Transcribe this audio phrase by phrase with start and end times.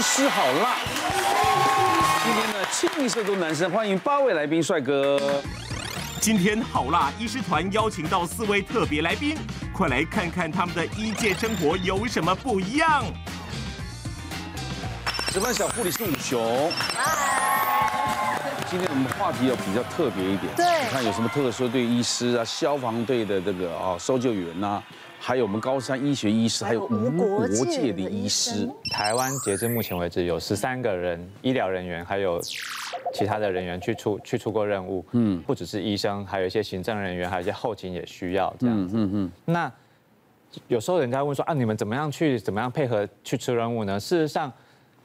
[0.00, 0.76] 医师好辣。
[2.24, 5.20] 今天呢，清一色都男生，欢迎八位来宾，帅哥。
[6.22, 9.36] 今天好辣医师团邀请到四位特别来宾，
[9.74, 13.04] 快来看看他们的医界生活有什么不一样。
[15.30, 16.72] 值班小护理是武雄。
[18.70, 21.68] 今天我们话题要比较特别一点，对，你看有什么特殊？
[21.68, 24.82] 对医师啊，消防队的这个啊，搜救员呐，
[25.22, 28.66] 还有我们高山医学医师，还有无国界的医师。
[28.90, 32.40] 台湾截至目前为止有十三个人医疗人员，还有
[33.12, 35.04] 其他的人员去出去出过任务。
[35.12, 38.96] 嗯，不只是医生，还有一些行政人员，还有一些后勤也需要这样子。
[38.96, 39.32] 嗯嗯。
[39.44, 39.70] 那
[40.68, 44.00] 有时候人家问说啊，你们怎么样去怎么样配合去出任务呢？
[44.00, 44.50] 事实上，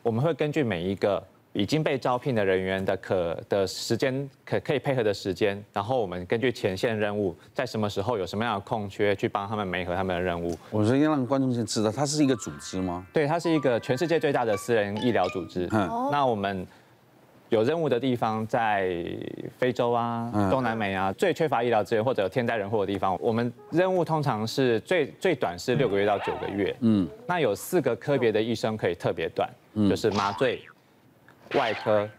[0.01, 1.21] 我们会根据每一个。
[1.55, 10.53] 已经被招聘的人员的可的时间可可以配合的时间，然后我们根据前线任务，在什么时候有什么样的空缺，去帮他们媒合他们的任务。
[10.69, 13.07] 我说要让观众先知道，它是一个组织吗？
[13.13, 15.65] 对，它是一个全世界最大的私人医疗组织。
[15.71, 16.67] 嗯，那我们
[17.47, 18.93] 有任务的地方在
[19.57, 26.75] 非洲啊、东南美啊，最缺乏医疗资源或者有天灾人祸的地方，我们任务通常是最最短是六个月到九个月。
[26.81, 29.49] 嗯，那有四个科别的医生可以特别短，
[29.87, 30.61] 就是麻醉。
[31.53, 32.09] 外科、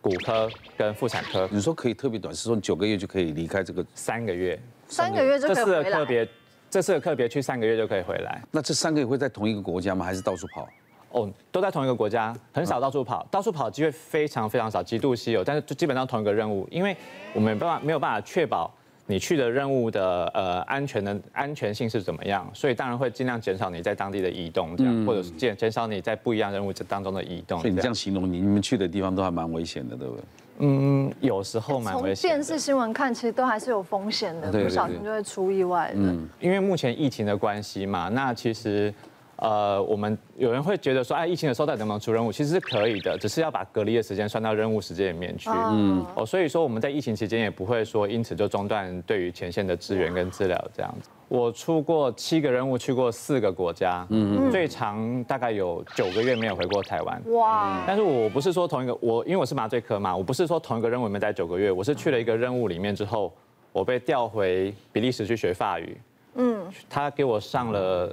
[0.00, 3.84] 骨科跟妇产科，你说可以特别短，是说九个月就可以离开这个？
[3.94, 5.82] 三个月，三个月就可以回来。
[5.82, 6.28] 这四个科别，
[6.70, 8.40] 这四个科别去三个月就可以回来。
[8.50, 10.04] 那这三个月会在同一个国家吗？
[10.04, 10.68] 还是到处跑？
[11.10, 15.42] 哦，都在同一个国家，很少到处跑，到处跑的机会非常非常少，极度稀有。
[15.42, 16.96] 但是就基本上同一个任务，因为
[17.34, 18.72] 我们没办法没有办法确保。
[19.10, 22.48] 你去的任务的呃安全的安全性是怎么样？
[22.52, 27.58] 所以当然会尽量减少你在当地的移动，这样或者是减减少你在不一样任务当中的移动。
[27.58, 30.22] 所以你这样形容，你你们去的地方都还蛮危险的，对不对？
[30.58, 32.30] 嗯，有时候蛮危险。
[32.30, 36.00] 从电视新闻看，其实都还是有风险的，不小心就会出意外的。
[36.00, 38.92] 嗯，因为目前疫情的关系嘛，那其实。
[39.38, 42.32] 呃，我们有人会觉得说，哎，疫情的时候到底能不能出任务？
[42.32, 45.48] 其实是可以的，只是要把隔离的时间算到任务时间里面去。
[45.48, 51.08] 嗯，哦，所以说我们在疫情期间也不会说因此就中断对于前线的支援跟治疗这样子。
[51.28, 57.22] 我出过七个任务，去过四个国家，嗯嗯，最长大概有九个月没有回过台湾。
[57.34, 57.84] 哇！
[57.86, 63.32] 但是我不是说同一个，我因为我是麻醉科嘛，我不是说同一个任务里面待九个月，我是去了一个任务里面之后，
[63.72, 65.96] 我被调回比利时去学法语。
[66.34, 68.12] 嗯，他给我上了。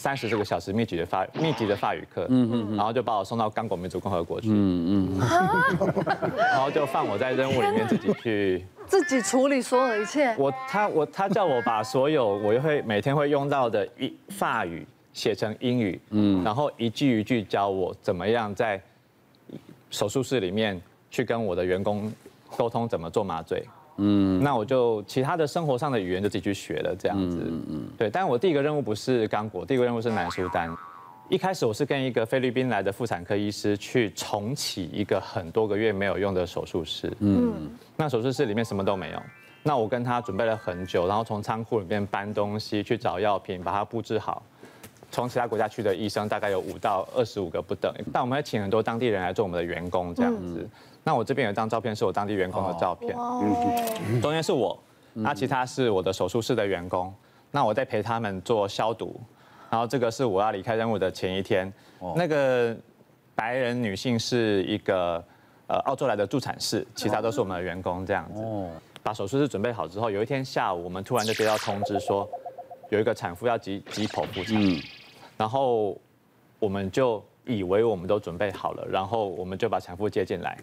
[0.00, 5.18] 三十这个小时密集的法密集的法语课，嗯嗯，然后就把我送到刚果民主共和国去，嗯嗯，
[6.36, 8.64] 然后就放我在任务里面自己去。
[8.86, 10.34] 自己处理所有的一切。
[10.38, 18.80] 我他我他叫我把所有我会每天会用到的一法语写成英语，嗯，然后一句一句教我怎么样在
[19.90, 20.80] 手术室里面
[21.10, 22.12] 去跟我的员工
[22.56, 23.64] 沟通怎么做麻醉。
[23.98, 27.38] 嗯，那我就其他的生活上的语言就自己去学了，这样子。
[27.42, 27.88] 嗯嗯。
[27.96, 30.70] 对，但我第一个任务不是刚果，第一个任务是南苏丹。
[31.28, 37.12] 一开始我是跟一个菲律宾来的妇产科医师去重启一个很多个月没有用的手术室。
[37.20, 37.70] 嗯。
[37.96, 39.22] 那手术室里面什么都没有。
[39.62, 44.40] 那我跟他准备了很久，然后从仓库里面搬东西去找药品，把它布置好。
[45.10, 50.60] 从其他国家去的医生大概有五到二十五个不等，但我们会请很多当地人来做我们的员工，这样子。
[50.60, 50.70] 嗯。
[51.04, 53.16] 那我这边有一张照片，是我当地员工的照片，
[54.20, 54.76] 中间是我，
[55.14, 57.14] 那其他是我的手术室的员工，
[57.52, 59.20] 那我在陪他们做消毒，
[59.70, 61.72] 然后这个是我要离开任务的前一天，
[62.16, 62.76] 那个
[63.36, 65.22] 白人女性是一个
[65.68, 68.42] 呃澳洲来的助产士，其他都是我们的员工这样子，
[69.04, 72.28] 把手术室准备好之后，有一天下午我们突然就接到通知说，
[72.88, 74.56] 有一个产妇要急急剖腹产，
[75.36, 75.98] 然后
[76.58, 80.58] 我们就以为我们都准备好了，然后我们就把产妇接进来。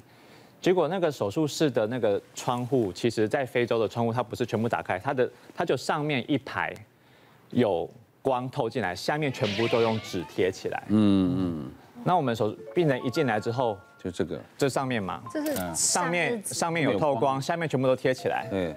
[0.61, 6.73] 结果那个手术室的那个窗户，其实在非洲的窗户它不是全部打开，它的它就上面一排
[7.49, 7.89] 有
[8.21, 10.83] 光透进来，下面全部都用纸贴起来。
[10.87, 11.71] 嗯嗯。
[12.05, 18.47] 那我们手病人一进来之后，就这个这上面嘛，这是上面上面有透光，下面全部都贴起来。
[18.49, 18.75] 对。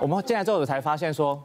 [0.00, 1.40] 我们进来之后才发现说，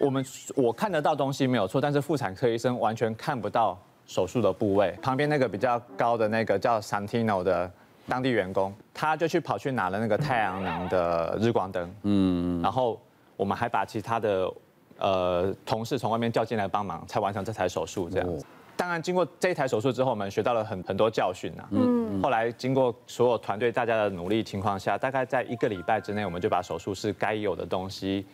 [0.00, 0.24] 我们
[0.54, 4.90] 我看得到东西没有错，但是妇产科医生完全看不到手术的部位。
[5.02, 7.70] 旁边那个比较高的那个叫 Santino 的。
[8.06, 13.00] 当地员工，他就去跑去拿了那个太阳能的日光灯，嗯，然后
[13.34, 14.52] 我们还把其他的
[14.98, 18.44] 呃同事从外面叫进来帮忙，才完成这台手术这样子。
[18.76, 21.66] 当然，经过这一台手术之后，我们学到了很很多教训呐。
[21.70, 28.26] 嗯，后来经过所有团队大家的努力情况下，大概在一个礼拜之内，我们就把手术室该有的东西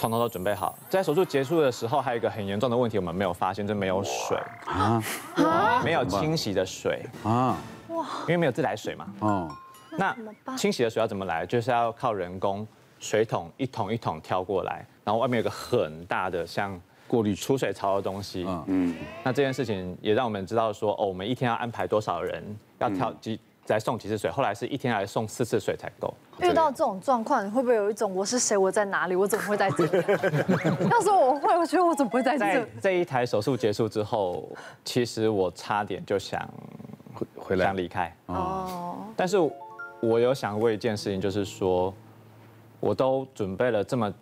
[0.00, 0.74] 统统都准备好。
[0.88, 5.02] 在手术结束的时候，还有一个很严重的问题，我们没有发现，就没有水啊，
[5.84, 7.54] 没有清洗的水啊。
[7.88, 9.54] 哇因为没有自来水嘛，哦，
[9.98, 10.16] 那
[10.56, 11.44] 清洗的水要怎么来？
[11.44, 12.66] 就是要靠人工
[12.98, 18.46] 水桶一桶一桶挑过来，然后外面有个很大的像过滤出水槽的东西。
[18.68, 24.30] 嗯，那这件事情也让我们知道说，哦，我们一天要安排多少人，要挑几来送几次水。
[24.30, 26.14] 后来是一天来送四次水才够。
[26.42, 29.90] 遇到这种状况，你会不会有一种我是谁，我在哪里，我怎么会在这里？
[30.90, 32.66] 要是我会，我觉得我怎么会在这里？
[32.80, 34.48] 这一台手术结束之后，
[34.84, 36.48] 其实我差点就想
[37.36, 38.14] 回来，想离开。
[38.26, 39.36] 哦，但是
[40.00, 41.92] 我有想过一件事情，就是说，
[42.80, 44.12] 我都准备了这么。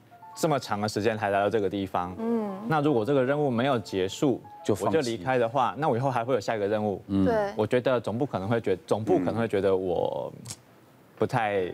[0.41, 10.33] 这么长的时间才来到这个地方，嗯，那如果这个任务没有结束，就我就离开的话，那我以后还会有下一个任务，嗯，对，我觉得总部可能会觉得总部可能会觉得我
[11.19, 11.71] 不太，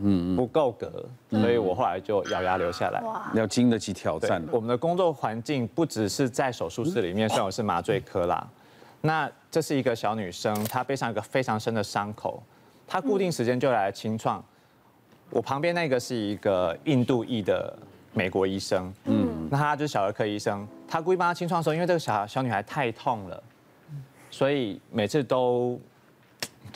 [0.00, 3.00] 嗯，不够格，所以我后来就咬牙留下来。
[3.02, 4.42] 哇，要经得起挑战。
[4.50, 8.48] 我们的工作环境不只是在手术室里面，虽然我是麻醉科啦，
[9.02, 12.42] 那这是一个小女生，她背上一个非常深的伤口，
[12.86, 14.42] 她固定时间就来清创。
[15.30, 17.76] 我旁边那个是一个印度裔的。
[18.18, 23.42] 美国医生，嗯，那他就是小儿科医生，他故意帮她清创的时候，因为这个小小女孩太痛了，
[24.30, 25.78] 所以每次都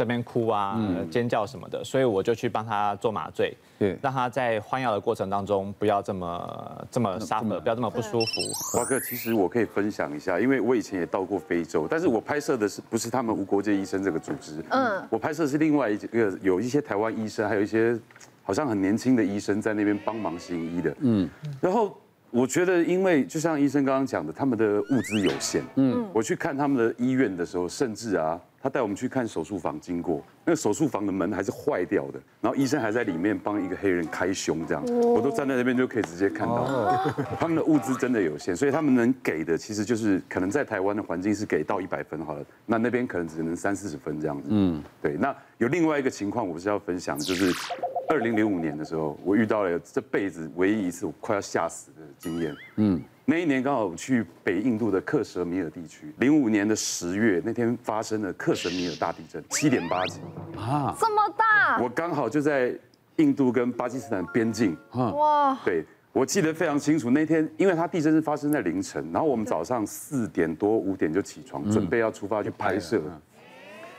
[0.01, 0.81] 这边哭啊、
[1.11, 8.27] 尖叫什么的，所以我就去帮他做麻醉，对，让他在换药的过程当中不要这么这么 suffer，不要这么不舒服。
[8.73, 14.65] 华哥，其实我可以分享一下，因为我以前也到过非洲，但是我拍摄的是不是他们无国界医生这个组织？
[14.71, 17.95] 嗯，我拍摄是另外一个，有一些台湾医生，还有一些。
[18.43, 21.29] 好像很年轻的医生在那边帮忙行医的，嗯，
[21.61, 21.97] 然后
[22.31, 47.53] 我觉得，因为就像医生刚刚讲的，他们的物资有限，嗯，我去看他们的医院的时候，甚至啊，他带我们去看手术房，经过那个手术房的门还是坏掉的，然后医生还在里面帮一个黑人开胸，这样，我都站在那边就可以直接看到，他们的物资真的有限，所以他们能给的其实就是可能在台湾的环境是给到一百分好了，那那边可能只能三四十分这样子，嗯，对，那有另外一个情况，我不是要分享的，就是。
[48.13, 52.55] 二零零五年的时候，我遇到了这辈子唯一一次我快要吓死的经验。
[52.77, 56.13] 嗯，那一年刚好去北印度的克什米尔地区。
[56.19, 60.21] 零五年的十月那天发生了克什米尔大地震，七点八级
[60.57, 61.81] 啊，这么大！
[61.83, 62.73] 我刚好就在
[63.17, 64.77] 印度跟巴基斯坦边境。
[64.93, 67.11] 哇，对，我记得非常清楚。
[67.11, 73.01] 那天因为它地震是发生在凌晨，然后我们早上四点多五点就起床，准备要出发去拍摄。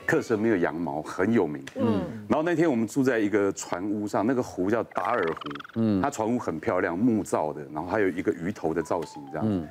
[0.06, 5.40] 克什米尔羊毛很有名，嗯，然后那天我们住在一个船屋上，那个湖叫达尔湖，
[5.76, 9.66] 嗯，它船屋很漂亮，木造的，然后还有一个鱼头的造型这样，嗯，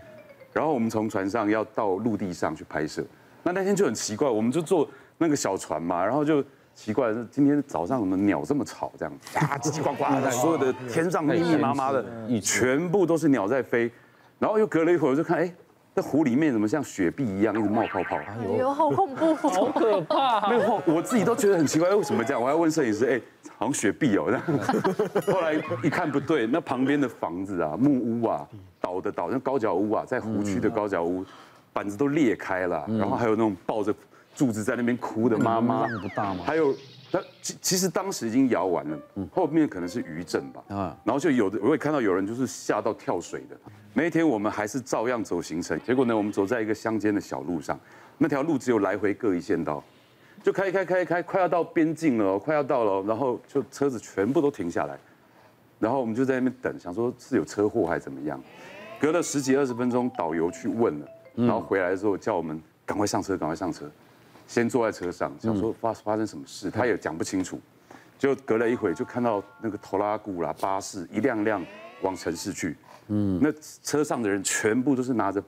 [0.54, 3.04] 然后我们从船上要到陆地上去拍摄，
[3.44, 4.88] 那那天就很奇怪，我们就坐
[5.18, 6.44] 那个小船嘛，然后就
[6.74, 9.14] 奇怪，今天早上怎么鸟这么吵这样？
[9.20, 12.06] 子， 啊，叽叽呱呱的，所有的天上密密麻麻的，
[12.42, 13.92] 全部都是鸟在飞，
[14.40, 15.54] 然后又隔了一会儿，我就看，哎。
[15.94, 18.16] 那湖里面怎么像雪碧一样一直冒泡泡？
[18.16, 20.48] 哎呦，好恐怖，好可怕！
[20.50, 22.42] 没有，我自己都觉得很奇怪，为什么这样？
[22.42, 23.22] 我还问摄影师，哎，
[23.58, 24.32] 好像雪碧哦。
[25.28, 25.54] 后来
[25.84, 28.48] 一看不对，那旁边的房子啊，木屋啊，
[28.80, 31.26] 倒的倒，那高脚屋啊，在湖区的高脚屋，
[31.74, 33.94] 板子都裂开了，然后还有那种抱着
[34.34, 36.42] 柱子在那边哭的妈妈，不大吗？
[36.46, 36.74] 还有，
[37.12, 38.98] 那其其实当时已经摇完了，
[39.30, 40.64] 后面可能是余震吧。
[40.70, 43.58] 啊，然后就有的我会看到有人就是吓到跳水的。
[43.94, 47.80] 那一天我们还是照样走行程，结果呢，我们走在一个乡间的小路上，
[48.18, 49.84] 那条路只有来回各一线道，
[50.42, 54.98] 就开开开开，快要到边境了，快要到了，然后就车子全部都停下来，
[55.78, 58.42] 然后我们就在那边等，想说是有车祸还是怎么样。
[59.00, 63.90] 隔了十几二十分钟，导游去问了，然后回来之后叫我们赶快上车，赶快上车，
[64.48, 67.60] 先坐在车上，想说发发生什么事，他也讲不清楚。
[68.18, 71.66] 就隔了一会，就看到那个拖拉库啦、巴士一辆辆
[72.02, 72.76] 往城市去。
[73.08, 73.52] 嗯，那
[73.84, 75.44] 车上的人全部都是拿着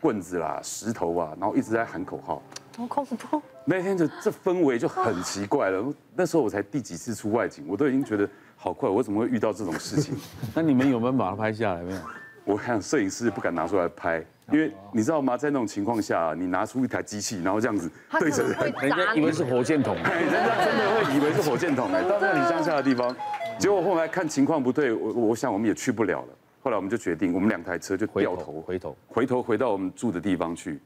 [0.00, 2.42] 棍子啦、石头啊，然后一直在喊口号，
[2.76, 3.40] 好恐怖。
[3.64, 5.84] 那天的 这氛围就很奇怪了。
[6.14, 10.16] 那时候我才第几次出外景，我都已经觉得好快，我怎么会遇到这种事情？
[10.54, 11.82] 那你们有没有把它拍下来？
[11.82, 12.00] 没有。
[12.44, 15.36] 我看摄影师不敢拿出来拍，因为你知道吗？
[15.36, 22.02] 在那种情况下，你拿出一台机器，然后这样子对着人，人家以为是火箭筒， 人家真的会以为是火箭筒哎。
[22.04, 23.08] 到那里乡下的地方，
[23.58, 26.28] 结果后来看情况不对，我我想我们也去不了了。
[26.62, 30.78] 后来我们就决定，我们两台车就掉头回头回头回到我们住的地方去，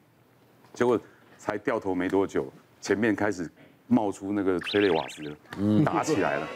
[0.74, 0.98] 结果
[1.38, 2.46] 才掉头没多久，
[2.80, 3.50] 前面开始
[3.86, 6.46] 冒出那个催泪瓦斯了，打起来了。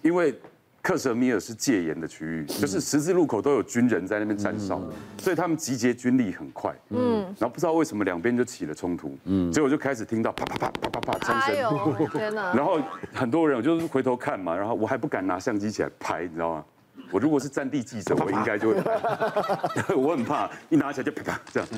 [0.00, 0.34] 因为
[0.82, 4.82] 克什米尔是戒严的区域，就是十字路口都有军人在那边站哨，
[5.16, 6.74] 所以他们集结军力很快。
[6.90, 9.16] 嗯，然后不知道为什么两边就起了冲突。
[9.26, 12.08] 嗯，结果就开始听到啪啪啪啪啪啪枪声。
[12.10, 12.52] 天哪！
[12.56, 12.80] 然后
[13.12, 16.64] 很多人我就是回头看嘛，然后我还不敢拿相机起来拍，你知道吗？
[17.12, 18.82] 我如果是战地记者，我应该就会，
[19.94, 21.68] 我很怕一拿起来就啪啪这样。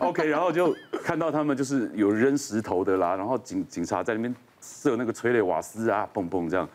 [0.00, 6.68] OK，然后就看到他们就是有扔石头的啦，然后警警察在那边射那个催泪瓦斯啊，蹦蹦这样，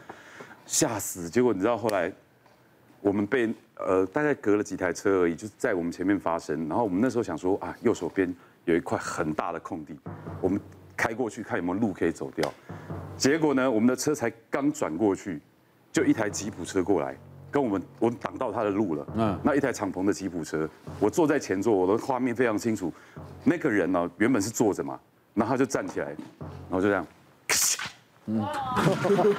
[0.65, 1.29] 吓死。
[1.29, 2.12] 结果你知道后来
[3.01, 6.67] 我们被呃，大概隔了几台车而已，就在我们前面发生。
[6.67, 9.93] 然后我们那时候想说啊，右手边有一块很大的空地，
[10.41, 10.60] 我们
[10.95, 12.53] 开过去看有没有路可以走掉。
[13.17, 15.41] 结果呢，我们的车才刚转过去，
[15.91, 17.15] 就一台吉普车过来，
[17.51, 19.07] 跟我们我们挡到他的路了。
[19.15, 20.69] 嗯，那一台敞篷的吉普车，
[21.00, 22.91] 我坐在前座，我的画面非常清楚。
[23.43, 25.00] 那个人呢，原本是坐着嘛，
[25.34, 27.05] 然后他就站起来，然后就这样。
[28.27, 28.44] 嗯，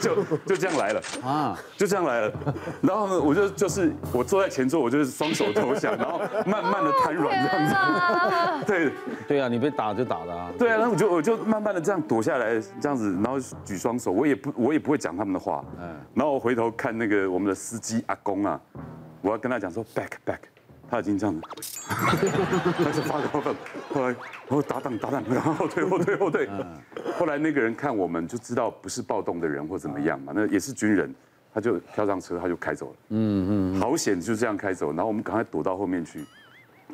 [0.01, 1.03] 就就这样来了。
[1.25, 2.33] 啊，就这样来了，
[2.81, 7.69] 然后呢，我就就是我坐在前座，我就是双手投降，然后慢慢的瘫软这样
[8.61, 8.93] 子，对。
[9.27, 18.61] 对啊，你被打就打了啊，对啊，然后我就我就慢慢的这样躲下来，这样子，然后举双手，我也不我也不会讲他们的话，嗯，然后我回头看那个我们的司机阿公啊，
[19.21, 20.39] 我要跟他讲说 back back。
[20.89, 21.43] 他已经这样子，
[22.85, 23.55] 开始发高奋，
[23.93, 24.17] 后来
[24.49, 26.49] 我打挡打挡，然后后退后退后退。
[27.19, 31.15] 后来那个人看我们就知道不是暴动的人或怎么样嘛，那也是军人，
[31.53, 32.97] 他就跳上车，他就开走了。
[33.11, 36.25] 嗯嗯，好险就这样开走，然后我们赶快躲到后面去。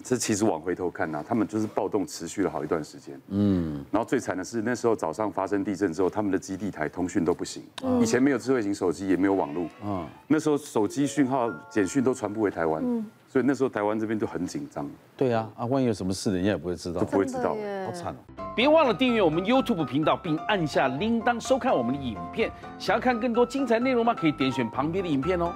[0.02, 3.20] 这其实往回头看呢，他们就是暴动持续了好一段时间。
[3.28, 7.62] 嗯，然后最惨的是那时候早上发生地震之后，他们的基地台通讯都不行。
[8.00, 9.64] 以前没有智慧型手机，也没有网络。
[9.84, 12.82] 啊，那时候手机讯号、简讯都传不回台湾。
[12.84, 13.04] 嗯。
[13.28, 14.86] 所以那时候台湾这边就很紧张。
[15.16, 17.56] 对啊，啊，万一有什么事，人家也不会知道，就不会知道，
[17.86, 18.44] 好惨哦。
[18.54, 22.52] 别忘了订阅我们 YouTube 频道，并按下铃铛收看我们的影片。
[22.78, 24.12] 想要看更多精彩内容吗？
[24.12, 25.50] 可以点选旁边的影片哦。